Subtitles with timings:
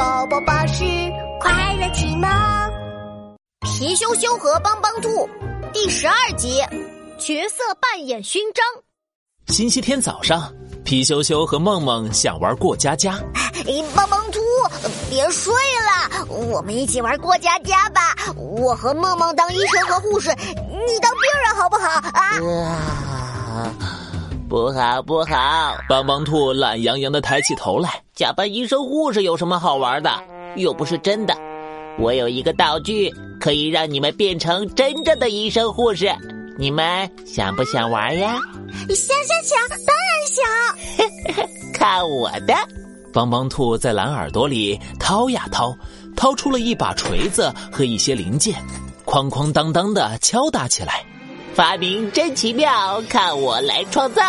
[0.00, 0.82] 宝宝巴士
[1.38, 2.26] 快乐启蒙，
[3.60, 5.28] 皮羞羞和帮帮兔
[5.74, 6.62] 第十二集
[7.18, 8.64] 角色扮演勋章。
[9.48, 10.50] 星期天早上，
[10.86, 13.20] 皮羞羞和梦梦想玩过家家。
[13.94, 14.40] 帮帮兔，
[15.10, 18.16] 别睡了，我们一起玩过家家吧。
[18.34, 23.99] 我和梦梦当医生和护士，你当病人好不好啊？
[24.50, 25.76] 不好不好！
[25.88, 30.10] 帮帮兔懒洋洋的抬起头来，假扮医生护士有什么好玩的？
[30.56, 31.32] 又不是真的。
[32.00, 36.12] 我有一个道具，可以让你们变成真正的医生护士。
[36.58, 38.40] 你们想不想玩呀？
[38.88, 41.46] 想想想，当然想！
[41.72, 42.52] 看我的！
[43.12, 45.72] 帮帮兔在蓝耳朵里掏呀掏，
[46.16, 48.56] 掏出了一把锤子和一些零件，
[49.06, 51.04] 哐哐当当的敲打起来。
[51.54, 54.22] 发明真奇妙，看我来创造！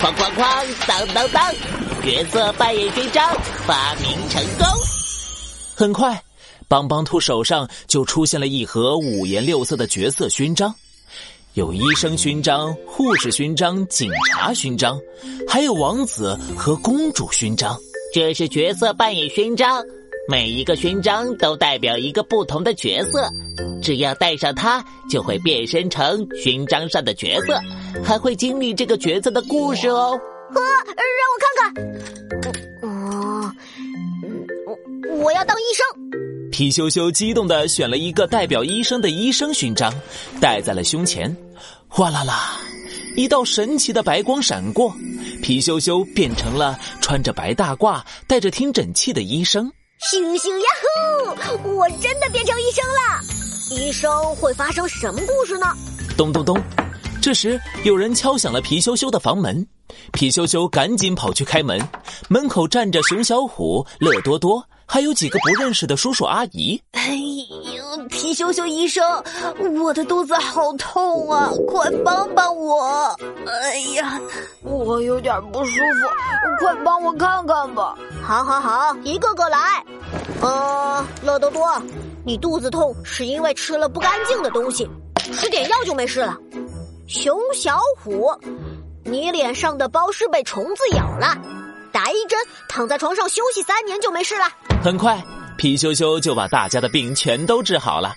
[0.00, 1.54] 哐哐哐，当当当，
[2.02, 3.32] 角色扮演勋章
[3.66, 4.66] 发明成功。
[5.74, 6.20] 很快，
[6.66, 10.74] 帮帮兔手上就出现了一盒五颜六色的角色勋章，
[11.54, 14.98] 有医生勋章、护士勋章、警察勋章，
[15.48, 17.76] 还有王子和公主勋章。
[18.12, 19.84] 这是角色扮演勋章，
[20.30, 23.26] 每一个勋章都代表一个不同的角色。
[23.80, 27.58] 只要戴上它，就会变身成勋章上的角色，
[28.04, 30.20] 还会经历这个角色的故事哦。
[30.50, 32.52] 呵，让我看看。
[32.82, 33.50] 哦，
[34.66, 36.50] 我我要当医生。
[36.50, 39.90] 皮羞羞激动的选了一个代表医生的医生勋章，
[40.42, 41.34] 戴在了胸前。
[41.88, 42.60] 哗啦啦，
[43.16, 44.94] 一道神奇的白光闪过，
[45.42, 49.72] 皮羞羞变成了穿着白大褂、带着听诊器的医生。
[50.00, 50.66] 星星呀
[51.34, 51.76] 呼！
[51.76, 53.20] 我真的变成医生了。
[53.70, 55.66] 医生会发生什么故事呢？
[56.16, 56.56] 咚咚咚！
[57.20, 59.66] 这时有人敲响了皮羞羞的房门，
[60.12, 61.80] 皮羞羞赶紧跑去开门。
[62.28, 66.82] 门口站着熊小虎、乐多多，还有几个不认识的叔叔阿姨。
[66.92, 67.14] 哎
[67.76, 69.22] 呦，皮羞羞医生，
[69.82, 71.52] 我的肚子好痛啊！
[71.68, 73.14] 快帮帮我！
[73.46, 74.18] 哎呀，
[74.62, 77.94] 我有点不舒服，快帮我看看吧！
[78.22, 79.58] 好，好，好，一个个来。
[80.40, 81.70] 呃，乐多多。
[82.24, 84.88] 你肚子痛是因为吃了不干净的东西，
[85.34, 86.34] 吃点药就没事了。
[87.06, 88.34] 熊小虎，
[89.04, 91.36] 你脸上的包是被虫子咬了，
[91.92, 92.38] 打一针，
[92.70, 94.44] 躺在床上休息三年就没事了。
[94.80, 95.20] 很快，
[95.56, 98.14] 皮羞羞就把大家的病全都治好了，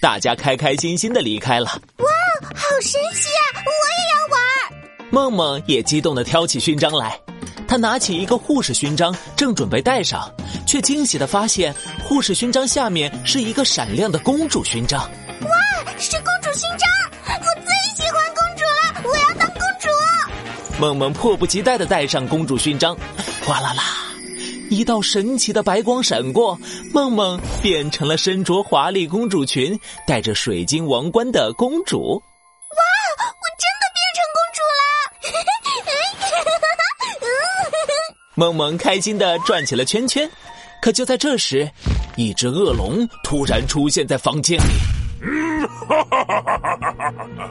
[0.00, 1.66] 大家开开心心的离开了。
[1.98, 2.06] 哇，
[2.54, 3.42] 好神奇啊！
[3.66, 4.40] 我也要玩。
[5.10, 7.18] 梦梦也激动的挑起勋章来。
[7.66, 10.32] 他拿起一个护士勋章，正准备戴上，
[10.66, 15.02] 却惊喜的发现护士勋章下面是一个闪亮的公主勋章。
[15.02, 15.48] 哇，
[15.98, 16.88] 是公主勋章！
[17.26, 19.88] 我最喜欢公主了，我要当公主。
[20.78, 22.96] 梦梦迫不及待的戴上公主勋章，
[23.44, 23.82] 哗啦啦，
[24.70, 26.58] 一道神奇的白光闪过，
[26.92, 32.00] 梦梦变成了身着华丽公主裙、戴着水晶王冠的公主。
[32.00, 32.82] 哇！
[33.18, 34.84] 我真的变成公主了！
[38.36, 40.28] 梦梦开心的转起了圈圈，
[40.82, 41.70] 可就在这时，
[42.16, 44.64] 一只恶龙突然出现在房间里。
[45.22, 47.50] 嗯，哈哈哈哈哈哈！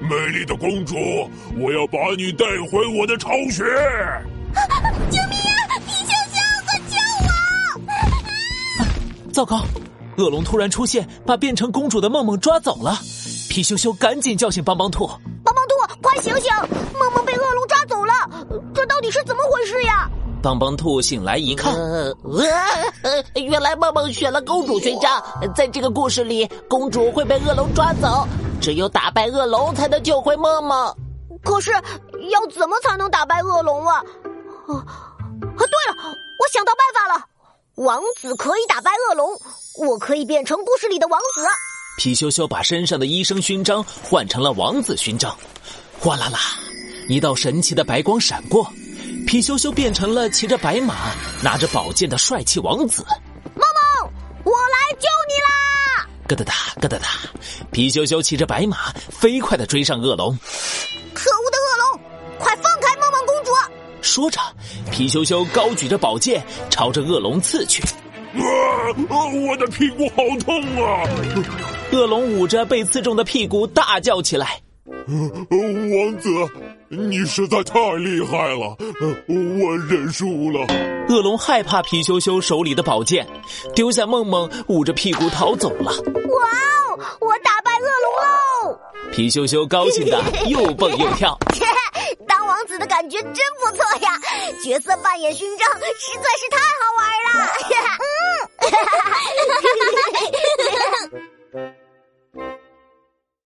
[0.00, 0.94] 美丽的公主，
[1.58, 3.64] 我要把你带回我的巢穴！
[9.38, 9.60] 糟糕，
[10.16, 12.98] 恶龙突然出现，把变成公主的梦梦抓走了。
[13.48, 15.06] 皮羞羞赶紧叫醒帮帮兔，
[15.44, 16.52] 帮帮兔，快醒醒！
[16.98, 18.12] 梦梦被恶龙抓走了，
[18.74, 20.10] 这到底是怎么回事呀？
[20.42, 22.12] 帮帮兔醒来一看，呃
[23.36, 25.22] 原来梦梦选了公主勋章。
[25.54, 28.26] 在这个故事里，公主会被恶龙抓走，
[28.60, 30.92] 只有打败恶龙才能救回梦梦。
[31.44, 33.98] 可是要怎么才能打败恶龙啊？
[33.98, 34.82] 啊，
[35.38, 35.94] 对了，
[36.40, 37.24] 我想到办法了，
[37.78, 39.40] 王子可以打败恶龙，
[39.76, 41.46] 我可以变成故事里的王子。
[41.96, 45.36] 皮羞羞把身上的医生勋章换成了王子勋章，
[46.00, 46.40] 哗啦啦，
[47.08, 48.68] 一道神奇的白光闪过。
[49.28, 53.04] 皮羞羞变成了骑着白马、拿着宝剑的帅气王子。
[53.54, 53.62] 梦
[54.02, 56.08] 梦，我来救你啦！
[56.26, 57.06] 咯哒哒，咯哒哒，
[57.70, 60.36] 皮羞羞骑着白马，飞快的追上恶龙。
[64.18, 64.40] 说着，
[64.90, 67.80] 皮羞羞高举着宝剑，朝着恶龙刺去。
[68.34, 68.42] 啊！
[69.08, 71.08] 我的屁股好痛啊！
[71.92, 74.60] 恶龙捂着被刺中的屁股，大叫起来。
[74.88, 76.28] 王子，
[76.88, 78.76] 你实在太厉害了，
[79.28, 80.66] 我认输了。
[81.08, 83.24] 恶龙害怕皮羞羞手里的宝剑，
[83.72, 85.92] 丢下梦梦，捂着屁股逃走了。
[85.92, 88.80] 哇哦，我打败恶龙喽！
[89.12, 91.37] 皮羞羞高兴的又蹦又跳。
[92.78, 94.20] 的感觉真不错呀！
[94.62, 95.82] 角色扮演勋章实
[96.16, 97.28] 在是太好玩了。
[98.00, 99.18] 嗯，哈哈哈哈
[99.54, 99.57] 哈。